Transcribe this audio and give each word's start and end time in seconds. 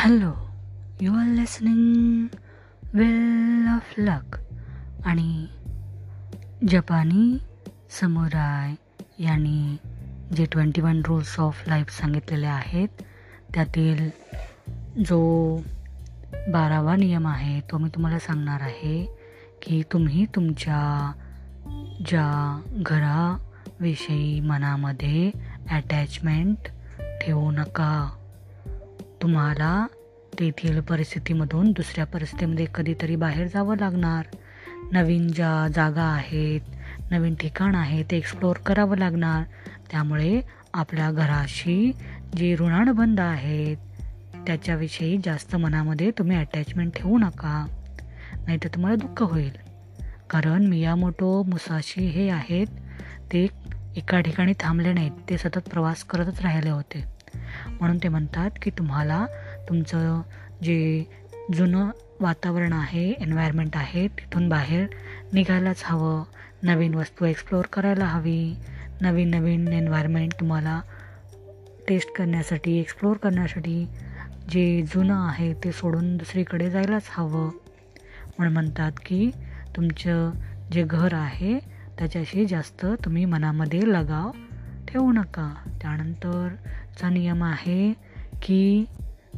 Hello 0.00 0.32
you 1.00 1.14
are 1.14 1.26
listening 1.26 2.26
well 2.94 3.68
of 3.68 3.94
luck 3.98 4.36
आणि 5.04 5.46
जपानी 6.68 7.38
samurai 8.00 8.74
यांनी 9.24 9.76
जे 10.36 10.44
twenty 10.44 10.80
one 10.80 11.02
rules 11.06 11.40
of 11.40 11.68
life 11.68 11.90
सांगितलेले 11.90 12.46
आहेत 12.46 12.88
त्यातील 13.54 14.08
जो 15.08 15.56
बारावा 16.48 16.96
नियम 16.96 17.26
आहे 17.26 17.60
तो 17.60 17.78
मी 17.78 17.88
तुम्हाला 17.88 18.18
सांगणार 18.18 18.60
आहे 18.60 19.04
की 19.62 19.82
तुम्ही 19.92 20.26
तुमच्या 20.26 21.12
ज्या 22.06 22.60
घराविषयी 22.76 24.40
मनामध्ये 24.40 25.30
अटॅचमेंट 25.70 26.56
ठेवू 27.22 27.50
नका. 27.50 28.19
तुम्हाला 29.22 29.86
तेथील 30.40 30.80
परिस्थितीमधून 30.80 31.72
दुसऱ्या 31.72 32.06
परिस्थितीमध्ये 32.06 32.66
कधीतरी 32.74 33.16
बाहेर 33.16 33.46
जावं 33.46 33.76
लागणार. 33.76 34.26
नवीन 34.92 35.28
ज्या 35.28 35.68
जागा 35.74 36.02
आहेत 36.02 36.60
नवीन 37.10 37.34
ठिकाण 37.34 37.74
आहे 37.74 38.02
ते 38.02 38.16
एक्सप्लोअर 38.16 38.56
करावं 38.58 38.96
लागणार. 38.96 39.42
त्यामुळे 39.90 40.40
आपल्या 40.74 41.10
घराशी 41.10 41.92
जे 42.36 42.56
ऋणानुबंध 42.60 43.20
आहेत 43.20 43.76
त्याच्याविषयी 44.46 45.18
जास्त 45.24 45.56
मनामध्ये 45.56 46.10
तुम्ही 46.10 46.36
अटॅचमेंट 46.36 46.92
ठेवू 46.96 47.18
नका. 47.18 47.66
नाहीतर 48.46 48.68
तुम्हाला 48.68 48.96
दुःख 48.96 49.22
होईल. 49.22 49.52
कारण 50.30 50.66
मियामोटो 50.66 51.42
मुसाशी 51.42 52.06
हे 52.06 52.28
आहेत 52.30 52.66
ते 53.32 53.48
एका 53.96 54.20
ठिकाणी 54.20 54.52
थांबले 54.60 54.92
नाहीत. 54.92 55.12
ते 55.30 55.38
सतत 55.38 55.68
प्रवास 55.70 56.04
करतच 56.04 56.40
राहिले 56.40 56.70
होते. 56.70 57.19
म्हणून 57.80 57.98
ते 58.02 58.08
म्हणतात 58.08 58.50
की 58.62 58.70
तुम्हाला 58.70 59.26
तुमचं 59.68 60.22
जे 60.62 61.04
जुनं 61.54 61.90
वातावरण 62.20 62.72
आहे 62.72 63.10
एन्व्हायरमेंट 63.10 63.76
आहे 63.76 64.08
तिथून 64.08 64.48
बाहेर 64.48 64.86
निघायलाच 65.32 65.82
हवं. 65.84 66.22
नवीन 66.62 66.94
वस्तू 66.94 67.24
एक्सप्लोअर 67.24 67.66
करायला 67.66 68.04
हवी. 68.04 68.56
नवीन 69.00 69.30
नवीन 69.30 69.68
एन्व्हायरमेंट 69.68 70.32
तुम्हाला 70.40 70.80
टेस्ट 71.88 72.12
करण्यासाठी 72.16 72.78
एक्सप्लोअर 72.80 73.16
करण्यासाठी 73.16 73.88
जे 74.50 74.82
जुनं 74.82 75.26
आहे 75.28 75.54
ते 75.54 75.72
सोडून 75.72 76.16
दुसरीकडे 76.16 76.70
जायलाच 76.70 77.02
हवं. 77.10 77.50
म्हणून 78.38 78.52
म्हणतात 78.52 78.92
की 79.06 79.30
तुमचं 79.76 80.30
जे 80.72 80.82
घर 80.82 81.14
आहे 81.14 81.58
त्याच्याशी 81.98 82.46
जास्त 82.46 82.86
तुम्ही 83.04 83.24
मनामध्ये 83.24 83.80
लगाव 83.86 84.30
ठेवू 84.92 85.12
नका. 85.12 85.54
त्यानंतरचा 85.82 87.08
नियम 87.10 87.44
आहे 87.44 87.92
की 88.42 88.84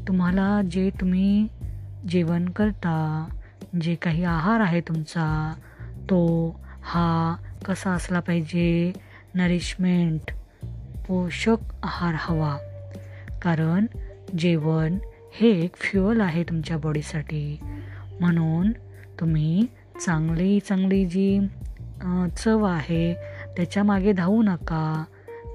तुम्हाला 0.08 0.60
जे 0.70 0.90
तुम्ही 1.00 1.46
जेवण 2.08 2.48
करता 2.48 3.28
जे 3.80 3.94
काही 3.94 4.24
आहार 4.24 4.60
आहे 4.60 4.80
तुमचा 4.80 5.54
तो 6.10 6.20
हा 6.82 7.36
कसा 7.64 7.90
असला 7.90 8.20
पाहिजे? 8.20 8.92
नरिशमेंट 9.34 10.30
पोषक 11.06 11.56
आहार 11.82 12.14
हवा. 12.18 12.56
कारण 13.42 13.86
जेवण 14.38 14.98
हे 15.34 15.48
एक 15.48 15.76
फ्युअल 15.76 16.20
आहे 16.20 16.42
तुमच्या 16.42 16.78
बॉडीसाठी 16.78 17.58
म्हणून 18.20 18.72
तुम्ही 19.20 19.66
चांगली 20.06 20.60
चांगली 20.60 21.04
जी 21.06 21.40
चव 22.36 22.62
आहे 22.62 23.14
त्याच्यामागे 23.56 24.12
धावू 24.12 24.42
नका. 24.42 25.04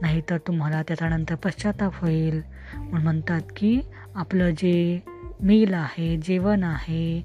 नाहीतर 0.02 0.38
तुम्हाला 0.38 0.82
त्याच्यानंतर 0.84 1.36
पश्चाताप 1.36 1.92
होईल. 1.96 2.42
म्हणून 2.76 3.04
म्हणतात 3.04 3.42
की 3.56 3.80
आपलं 4.16 4.50
जे 4.50 5.00
मील 5.42 5.74
आहे 5.74 6.18
जेवण 6.18 6.64
आहे 6.64 7.22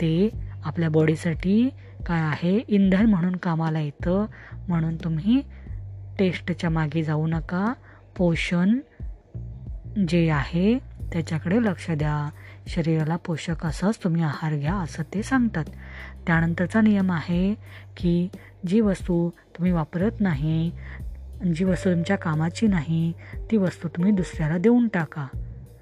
ते 0.00 0.30
आपल्या 0.64 0.90
बॉडीसाठी 0.90 1.68
काय 2.06 2.20
आहे? 2.20 2.58
इंधन 2.68 3.06
म्हणून 3.06 3.36
कामाला 3.36 3.80
येतं. 3.80 4.26
म्हणून 4.68 4.96
तुम्ही 4.96 5.42
टेस्टच्या 6.18 6.70
मागे 6.70 7.02
जाऊ 7.02 7.26
नका. 7.26 7.72
पोषण 8.16 8.78
जे 10.08 10.30
आहे 10.30 10.78
त्याच्याकडे 11.12 11.62
लक्ष 11.62 11.90
द्या. 11.90 12.30
शरीराला 12.66 13.16
पोषक 13.16 13.66
असाच 13.66 13.98
तुम्ही 14.04 14.22
आहार 14.22 14.56
घ्या 14.56 14.74
असं 14.74 15.02
ते 15.14 15.22
सांगतात. 15.22 15.64
त्यानंतरचा 16.26 16.80
नियम 16.80 17.12
आहे 17.12 17.54
की 17.96 18.28
जी 18.66 18.80
वस्तू 18.80 19.30
तुम्ही 19.30 19.72
वापरत 19.72 20.20
नाही 20.20 20.70
जी 21.52 21.64
वस्तू 21.64 21.90
तुमच्या 21.90 22.16
कामाची 22.16 22.66
नाही 22.66 23.12
ती 23.50 23.56
वस्तू 23.56 23.88
तुम्ही 23.88 24.12
दुसऱ्याला 24.12 24.58
देऊन 24.58 24.88
टाका. 24.88 25.26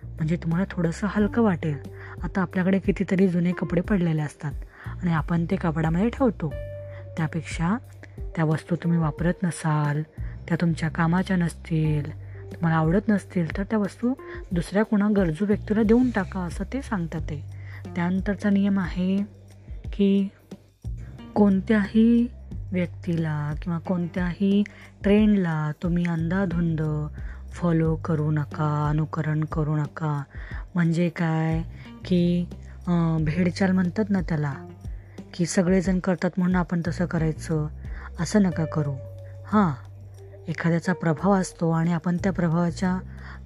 म्हणजे 0.04 0.36
तुम्हाला 0.36 0.66
थोडंसं 0.70 1.06
हलकं 1.10 1.42
वाटेल. 1.42 1.76
आता 2.22 2.42
आपल्याकडे 2.42 2.78
कितीतरी 2.78 3.28
जुने 3.28 3.52
कपडे 3.52 3.80
पडलेले 3.80 4.22
असतात 4.22 4.52
आणि 5.02 5.12
आपण 5.12 5.44
ते 5.50 5.56
कपड्यामध्ये 5.56 6.08
ठेवतो. 6.08 6.48
त्यापेक्षा 7.16 7.76
त्या 8.36 8.44
वस्तू 8.44 8.76
तुम्ही 8.76 8.98
वापरत 8.98 9.32
नसाल 9.42 10.02
त्या 10.48 10.56
तुमच्या 10.60 10.88
कामाच्या 10.88 11.36
नसतील 11.36 12.10
तुम्हाला 12.52 12.76
आवडत 12.76 13.08
नसतील 13.08 13.56
तर 13.56 13.62
त्या 13.62 13.78
वस्तू 13.78 14.14
दुसऱ्या 14.52 14.82
कोणा 14.82 15.08
गरजू 15.16 15.46
व्यक्तीला 15.46 15.82
देऊन 15.82 16.10
टाका 16.10 16.40
असं 16.40 16.64
ते 16.72 16.82
सांगतात 16.82 17.20
ते. 17.20 17.44
त्यानंतरचा 17.96 18.50
नियम 18.50 18.78
आहे 18.78 19.16
की 19.92 20.28
कोणत्याही 21.34 22.26
व्यक्तीला 22.72 23.52
किंवा 23.62 23.78
कोणत्याही 23.78 24.62
ट्रेंडला 25.02 25.70
तुम्ही 25.82 26.04
अंधाधुंद 26.08 26.80
फॉलो 27.52 27.94
करू 27.96 28.30
नका 28.30 28.68
अनुकरण 28.88 29.44
करू 29.44 29.76
नका. 29.76 30.22
म्हणजे 30.74 31.08
काय? 31.08 31.62
की 32.04 32.46
भेडचाल 33.20 33.70
म्हणतात 33.70 34.10
ना 34.10 34.20
त्याला 34.20 34.52
की 35.34 35.46
सगळेजण 35.46 35.98
करतात 35.98 36.30
म्हणून 36.36 36.56
आपण 36.56 36.80
तसं 36.86 37.06
करायचं 37.06 37.66
असं 38.20 38.42
नका 38.42 38.64
करू. 38.64 38.94
हां 39.46 39.72
एखाद्याचा 40.48 40.92
प्रभाव 40.92 41.32
असतो 41.32 41.70
आणि 41.70 41.92
आपण 41.92 42.16
त्या 42.16 42.32
प्रभावाच्या 42.32 42.98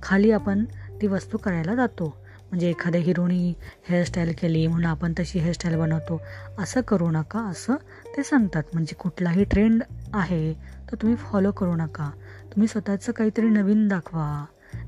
खाली 0.03 0.31
आपण 0.31 0.65
ती 1.01 1.07
वस्तू 1.07 1.39
करायला 1.39 1.75
जातो. 1.75 2.15
म्हणजे 2.51 2.69
एखाद्या 2.71 3.01
हिरोनी 3.01 3.55
हेअरस्टाईल 3.89 4.33
केली 4.41 4.67
म्हणून 4.67 4.87
आपण 4.87 5.13
तशी 5.19 5.39
हेअरस्टाईल 5.39 5.77
बनवतो. 5.77 6.21
असं 6.59 6.81
करू 6.81 7.11
नका 7.11 7.41
असं 7.51 7.77
ते 8.17 8.23
सांगतात. 8.23 8.63
म्हणजे 8.73 8.95
कुठलाही 8.95 9.45
ट्रेंड 9.45 9.83
आहे 10.15 10.53
तर 10.91 10.95
तुम्ही 10.95 11.17
फॉलो 11.17 11.53
करू 11.53 11.75
नका. 11.77 12.11
तुम्ही 12.53 12.69
स्वतःचं 12.69 13.13
काहीतरी 13.13 13.49
नवीन 13.49 13.87
दाखवा. 13.89 14.45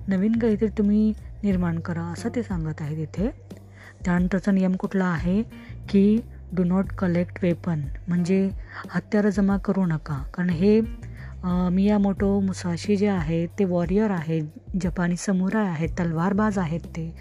नवीन 0.08 0.38
काहीतरी 0.38 0.68
तुम्ही 0.68 1.12
निर्माण 1.42 1.78
करा 1.78 2.02
असं 2.02 2.28
ते 2.34 2.42
सांगत 2.42 2.80
आहे 2.80 2.96
तिथे 2.96 3.28
त्यानंतरचा 4.04 4.52
नियम 4.52 4.76
कुठला 4.76 5.04
आहे 5.04 5.42
की 5.88 6.20
डू 6.52 6.64
नॉट 6.64 6.92
कलेक्ट 6.92 7.38
वेपन 7.42 7.80
म्हणजे 8.08 8.50
हत्यारं 8.90 9.30
जमा 9.30 9.56
करू 9.56 9.84
नका. 9.86 10.22
कारण 10.34 10.50
हे 10.50 10.80
मियामोटो 11.44 12.28
मुसाशी 12.40 12.96
जे 12.96 13.06
आहेत 13.08 13.48
ते 13.58 13.64
वॉरियर 13.64 14.10
आहेत 14.10 14.76
जपानी 14.82 15.16
समुराय 15.16 15.66
आहेत 15.68 15.88
तलवारबाज 15.98 16.58
आहेत 16.58 16.86
ते. 16.96 17.12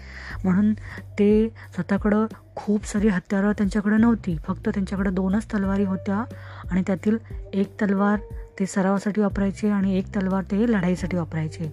म्हणून 0.44 0.72
ते 1.18 1.48
स्वतःकडं 1.74 2.26
खूप 2.56 2.86
सारी 2.86 3.08
हत्यारं 3.08 3.52
त्यांच्याकडं 3.52 4.00
नव्हती. 4.00 4.36
फक्त 4.46 4.68
त्यांच्याकडं 4.68 5.14
दोनच 5.14 5.46
तलवारी 5.52 5.84
होत्या 5.84 6.22
आणि 6.70 6.82
त्यातील 6.86 7.18
एक 7.52 7.80
तलवार 7.82 8.18
ते 8.58 8.66
सरावासाठी 8.66 9.20
वापरायचे 9.20 9.68
आणि 9.70 9.96
एक 9.98 10.14
तलवार 10.16 10.42
ते 10.42 10.70
लढाईसाठी 10.72 11.16
वापरायचे. 11.16 11.72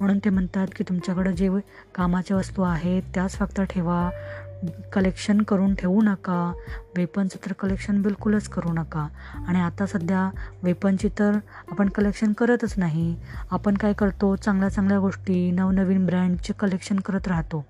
म्हणून 0.00 0.18
ते 0.18 0.30
म्हणतात 0.30 0.66
की 0.76 0.84
तुमच्याकडं 0.88 1.30
जे 1.30 1.48
कामाच्या 1.94 2.36
वस्तू 2.36 2.62
आहेत 2.62 3.02
त्याच 3.14 3.36
फक्त 3.36 3.60
ठेवा. 3.60 4.08
कलेक्शन 4.92 5.40
करून 5.42 5.74
ठेवू 5.74 6.00
नका. 6.02 6.52
वेपनचं 6.96 7.44
तर 7.46 7.52
कलेक्शन 7.52 8.00
बिलकुलच 8.02 8.48
करू 8.48 8.72
नका. 8.72 9.06
आणि 9.48 9.60
आता 9.60 9.86
सध्या 9.86 10.28
वेपनची 10.62 11.08
तर 11.18 11.38
आपण 11.70 11.88
कलेक्शन 11.88 12.32
करतच 12.32 12.74
नाही. 12.76 13.16
आपण 13.50 13.76
काय 13.76 13.92
करतो? 13.92 14.34
चांगल्या 14.36 14.68
चांगल्या 14.68 14.98
गोष्टी 14.98 15.50
नवनवीन 15.50 16.06
ब्रँडचे 16.06 16.52
कलेक्शन 16.60 16.98
करत 17.00 17.28
राहतो. 17.28 17.64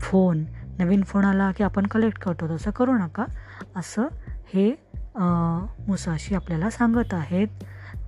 फोन 0.00 0.44
नवीन 0.78 1.02
फोन 1.02 1.24
आला 1.24 1.50
की 1.52 1.64
आपण 1.64 1.86
कलेक्ट 1.86 2.18
करतो. 2.18 2.56
तसं 2.56 2.70
करू 2.70 2.96
नका. 2.98 3.24
असं 3.76 4.06
हे 4.54 4.70
मुसाशी 5.86 6.34
आपल्याला 6.34 6.70
सांगत 6.70 7.14
आहेत. 7.14 7.48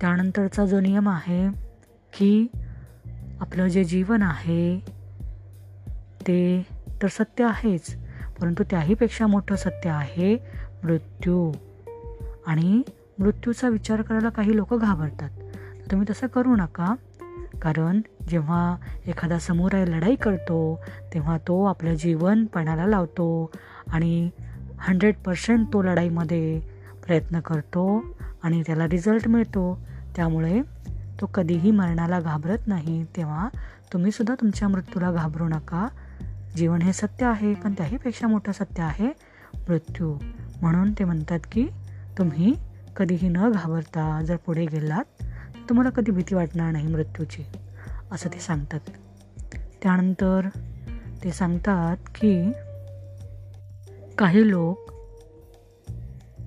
त्यानंतरचा 0.01 0.65
जो 0.65 0.79
नियम 0.79 1.09
आहे 1.09 1.47
की 2.13 2.47
आपलं 3.41 3.67
जे 3.67 3.83
जीवन 3.83 4.21
आहे 4.21 4.79
ते 6.27 6.65
तर 7.01 7.07
सत्य 7.07 7.43
आहेच. 7.45 7.95
परंतु 8.41 8.63
त्याहीपेक्षा 8.69 9.27
मोठं 9.27 9.55
सत्य 9.55 9.89
आहे 9.89 10.37
मृत्यू. 10.83 11.51
आणि 12.47 12.81
मृत्यूचा 13.19 13.69
विचार 13.69 14.01
करायला 14.01 14.29
काही 14.29 14.55
लोक 14.55 14.73
घाबरतात. 14.73 15.29
तुम्ही 15.91 16.07
तसं 16.09 16.27
करू 16.27 16.55
नका. 16.55 16.95
कारण 17.61 18.01
जेव्हा 18.29 18.75
एखादा 19.07 19.39
समुराय 19.39 19.85
लढाई 19.85 20.15
करतो 20.15 20.79
तेव्हा 21.13 21.37
तो 21.37 21.63
आपलं 21.65 21.93
जीवन 21.93 22.45
पणाला 22.45 22.85
लावतो 22.85 23.51
आणि 23.89 24.29
हंड्रेड 24.79 25.15
पर्सेंट 25.25 25.73
तो 25.73 25.81
लढाईमध्ये 25.81 26.59
प्रयत्न 27.05 27.39
करतो 27.39 28.03
आणि 28.43 28.63
त्याला 28.65 28.87
रिझल्ट 28.87 29.27
मिळतो. 29.27 29.79
त्यामुळे 30.15 30.61
तो 31.21 31.25
कधीही 31.25 31.71
मरणाला 31.71 32.19
घाबरत 32.19 32.67
नाही. 32.67 33.05
तेव्हा 33.17 33.49
तुम्हीसुद्धा 33.93 34.35
तुमच्या 34.35 34.67
मृत्यूला 34.67 35.11
घाबरू 35.11 35.47
नका. 35.47 35.87
जीवन 36.55 36.81
हे 36.81 36.93
सत्य 36.93 37.25
आहे 37.25 37.53
पण 37.53 37.73
त्याहीपेक्षा 37.73 38.27
मोठं 38.27 38.51
सत्य 38.51 38.83
आहे 38.83 39.07
मृत्यू. 39.67 40.13
म्हणून 40.61 40.91
ते 40.91 41.03
म्हणतात 41.03 41.39
की 41.51 41.65
तुम्ही 42.17 42.53
कधीही 42.95 43.29
न 43.29 43.49
घाबरता 43.51 44.21
जर 44.21 44.35
पुढे 44.35 44.65
गेलात 44.65 45.21
तर 45.21 45.69
तुम्हाला 45.69 45.89
कधी 45.89 46.11
भीती 46.11 46.35
वाटणार 46.35 46.71
नाही 46.71 46.87
मृत्यूची 46.87 47.43
असं 48.11 48.29
ते 48.33 48.39
सांगतात. 48.39 48.89
त्यानंतर 49.83 50.47
ते 51.23 51.31
सांगतात 51.31 51.97
की 52.15 52.51
काही 54.17 54.49
लोक 54.49 54.91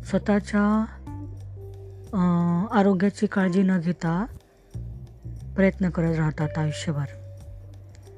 स्वतःच्या 0.04 0.64
आरोग्याची 2.72 3.26
काळजी 3.26 3.62
न 3.62 3.78
घेता 3.80 4.24
प्रयत्न 5.56 5.90
करत 5.90 6.16
राहतात 6.16 6.58
आयुष्यभर. 6.58 7.04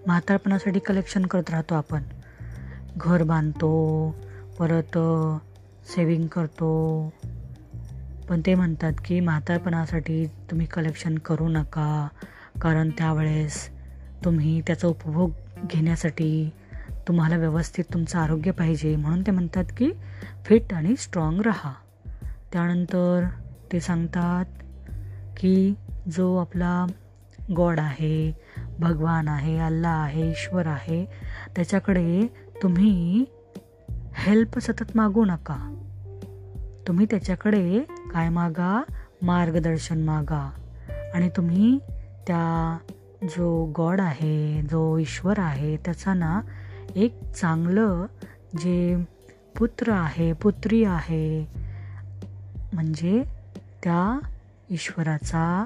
म्हातारपणासाठी 0.07 0.79
कलेक्शन 0.79 1.27
करत 1.27 1.51
राहतो 1.51 1.75
आपण. 1.75 2.03
घर 2.97 3.23
बांधतो 3.23 4.15
परत 4.59 4.99
सेविंग 5.89 6.27
करतो. 6.27 7.13
पण 8.29 8.41
ते 8.47 8.55
म्हणतात 8.55 8.93
की 9.05 9.21
म्हातारपणासाठी 9.21 10.27
तुम्ही 10.27 10.67
कलेक्शन 10.67 11.19
करू 11.19 11.49
नका. 11.49 12.09
कारण 12.63 12.91
त्यावेळेस 12.91 13.69
तुम्ही 14.25 14.61
त्याचा 14.61 14.89
उपभोग 14.89 15.31
घेण्यासाठी 15.71 16.51
तुम्हाला 17.09 17.37
व्यवस्थित 17.37 17.85
तुमचं 17.95 18.19
आरोग्य 18.19 18.51
पाहिजे. 18.51 18.97
म्हणून 18.97 19.23
ते 19.23 19.31
म्हणतात 19.31 19.65
की 19.77 19.93
फिट 20.45 20.75
आणि 20.75 20.97
स्ट्रॉंग 20.97 21.41
राहा. 21.41 21.73
त्यानंतर 22.53 23.25
ते 23.73 23.81
सांगतात 23.81 24.45
की 25.37 25.75
जो 26.17 26.37
आपला 26.37 26.87
गॉड 27.57 27.81
आहे 27.81 28.33
भगवान 28.81 29.29
आहे 29.29 29.59
अल्ला 29.59 29.89
आहे 29.89 30.31
ईश्वर 30.31 30.67
आहे. 30.67 31.05
त्याच्याकडे 31.57 32.27
तुम्ही 32.63 33.25
हेल्प 34.15 34.59
सतत 34.59 34.97
मागू 34.97 35.25
नका. 35.25 35.75
तुम्ही 36.89 37.07
त्याच्याकडे 37.07 37.81
काय 38.13 38.29
मागा? 38.29 38.83
मार्गदर्शन 39.23 40.03
मागा. 40.03 40.51
आणि 41.15 41.29
तुम्ही 41.29 41.79
त्या 42.27 42.79
जो 43.25 43.73
गॉड 43.77 44.01
आहे 44.01 44.63
जो 44.63 44.99
ईश्वर 44.99 45.39
आहे 45.39 45.77
त्याचा 45.77 46.15
ना 46.15 46.41
एक 46.95 47.33
चांगलं 47.33 48.07
जे 48.59 49.05
पुत्र 49.59 49.93
आहे 49.93 50.33
पुत्री 50.33 50.85
आहे 50.85 51.49
म्हणजे 52.73 53.23
त्या 53.85 54.19
ईश्वराचा 54.71 55.65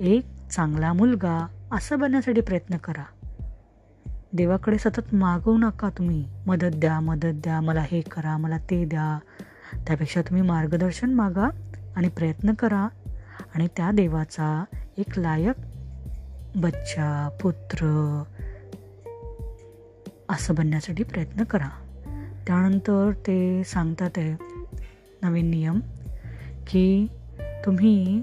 एक 0.00 0.26
चांगला 0.50 0.92
मुलगा. 0.92 1.46
असं 1.72 1.98
बनण्यासाठी 1.98 2.40
प्रयत्न 2.40 2.76
करा. 2.76 3.04
देवाकडे 4.32 4.78
सतत 4.78 5.14
मागवू 5.14 5.58
नका 5.58 5.90
तुम्ही. 5.90 6.28
मदत 6.46 6.70
द्या 6.74 7.00
मदत 7.00 7.34
द्या 7.34 7.60
मला 7.60 7.80
हे 7.80 8.00
करा 8.00 8.36
मला 8.36 8.58
ते 8.58 8.84
द्या. 8.84 9.18
त्यापेक्षा 9.86 10.22
तुम्ही 10.22 10.42
मार्गदर्शन 10.42 11.14
मागा 11.14 11.48
आणि 11.96 12.08
प्रयत्न 12.08 12.54
करा. 12.54 12.88
आणि 13.54 13.68
त्या 13.76 13.90
देवाचा 13.90 14.64
एक 14.98 15.18
लायक 15.18 15.54
बच्चा 16.56 17.38
पुत्र 17.42 17.86
असं 20.28 20.54
बनण्यासाठी 20.54 21.02
प्रयत्न 21.02 21.44
करा. 21.44 21.68
त्यानंतर 22.46 23.10
ते 23.26 23.64
सांगतात 23.64 24.10
आहे 24.16 24.36
नवीन 25.22 25.50
नियम 25.50 25.80
की 26.66 27.06
तुम्ही 27.66 28.22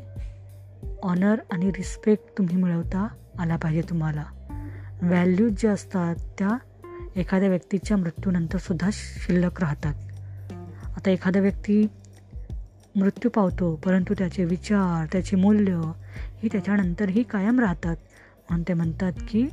ऑनर 1.03 1.35
आणि 1.51 1.69
रिस्पेक्ट 1.69 2.37
तुम्ही 2.37 2.55
मिळवता. 2.55 3.07
आला 3.39 3.55
पाहिजे 3.55 3.81
तुम्हाला. 3.89 4.23
व्हॅल्यूज 5.01 5.53
ज्या 5.59 5.71
असतात 5.71 6.15
त्या 6.39 6.57
एखाद्या 7.15 7.49
व्यक्तीच्या 7.49 7.97
मृत्यूनंतर 7.97 8.57
सुद्धा 8.57 8.89
शिल्लक 8.93 9.61
राहतात. 9.61 9.93
आता 10.95 11.09
एखादा 11.09 11.39
व्यक्ती 11.39 11.87
मृत्यू 12.95 13.31
पावतो 13.31 13.75
परंतु 13.75 14.13
त्याचे 14.17 14.45
विचार 14.45 15.07
त्याचे 15.11 15.35
मूल्य 15.35 15.91
ही 16.43 16.49
त्याच्यानंतरही 16.51 17.23
कायम 17.23 17.59
राहतात. 17.59 17.95
म्हणून 18.49 18.63
ते 18.67 18.73
म्हणतात 18.73 19.13
की 19.27 19.47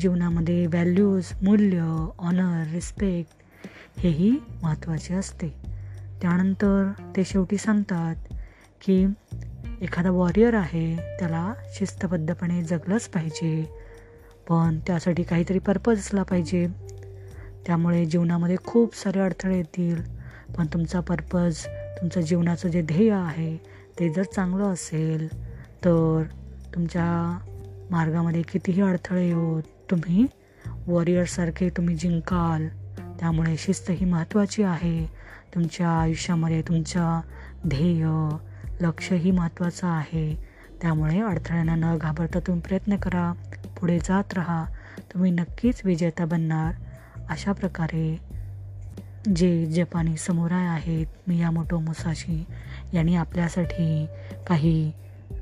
जीवनामध्ये 0.00 0.66
व्हॅल्यूज 0.66 1.24
मूल्य 1.42 2.06
ऑनर 2.18 2.64
रिस्पेक्ट 2.72 3.66
हेही 4.00 4.36
महत्त्वाचे 4.62 5.14
असते. 5.14 5.48
त्यानंतर 6.22 6.92
ते 7.16 7.24
शेवटी 7.24 7.56
सांगतात 7.56 8.14
की 8.84 9.06
एखादा 9.82 10.10
वॉरियर 10.10 10.54
आहे 10.54 10.96
त्याला 10.96 11.54
शिस्तबद्धपणे 11.74 12.62
जगलंच 12.62 13.08
पाहिजे. 13.08 13.70
पण 14.48 14.78
त्यासाठी 14.86 15.22
काहीतरी 15.22 15.58
पर्पज 15.58 15.98
असला 15.98 16.22
पाहिजे. 16.22 16.66
त्यामुळे 17.66 18.06
जीवनामध्ये 18.06 18.56
खूप 18.64 18.96
सारे 18.96 19.20
अडथळे 19.20 19.56
येतील. 19.56 20.02
पण 20.56 20.66
तुमचा 20.66 21.00
पर्पज 21.00 21.56
तुमचं 22.00 22.20
जीवनाचं 22.20 22.68
जे 22.68 22.82
ध्येय 22.82 23.10
आहे 23.12 23.56
ते 24.00 24.08
जर 24.08 24.22
चांगलं 24.22 24.64
असेल 24.64 25.28
तर 25.84 26.22
तुमच्या 26.74 27.38
मार्गामध्ये 27.90 28.42
कितीही 28.42 28.82
अडथळे 28.82 29.26
येऊ 29.26 29.60
तुम्ही 29.60 30.26
वॉरियरसारखे 30.86 31.68
तुम्ही 31.68 31.96
जिंकाल. 31.96 32.68
त्यामुळे 33.20 33.56
शिस्त 33.56 33.90
ही 33.90 34.04
महत्त्वाची 34.04 34.62
आहे. 34.62 35.06
तुमच्या 35.54 35.88
आयुष्यामध्ये 35.88 36.62
तुमच्या 36.62 37.20
ध्येय 37.68 38.06
लक्षही 38.80 39.30
महत्त्वाचं 39.30 39.86
आहे. 39.86 40.44
त्यामुळे 40.82 41.20
अडथळ्यांना 41.20 41.74
न 41.74 41.98
घाबरता 41.98 42.38
तुम्ही 42.38 42.62
प्रयत्न 42.62 42.96
करा. 42.96 43.32
पुढे 43.80 43.98
जात 43.98 44.34
राहा. 44.34 44.64
तुम्ही 45.14 45.30
नक्कीच 45.30 45.80
विजेता 45.84 46.24
बनणार. 46.24 46.74
अशा 47.28 47.52
प्रकारे 47.52 48.20
जे 49.36 49.66
जपानी 49.66 50.16
समुराय 50.16 50.66
आहेत 50.66 51.06
मियामोटो 51.28 51.78
मुसाशी 51.78 52.44
यांनी 52.92 53.16
आपल्यासाठी 53.16 54.06
काही 54.48 54.92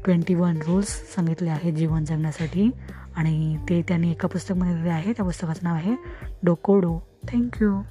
ट्वेंटी 0.04 0.34
वन 0.34 0.56
रूल्स 0.56 0.88
सांगितले 0.88 1.50
आहेत 1.50 1.72
जीवन 1.72 2.04
जगण्यासाठी. 2.04 2.70
आणि 3.16 3.56
ते 3.68 3.82
त्यांनी 3.82 4.10
एका 4.10 4.28
पुस्तकमध्ये 4.28 4.76
दिले 4.76 4.88
आहे 4.88 5.12
त्या 5.12 5.24
पुस्तकाचं 5.24 5.60
नाव 5.62 5.74
आहे 5.74 5.96
डोकोडो. 6.42 7.08
थँक्यू. 7.32 7.82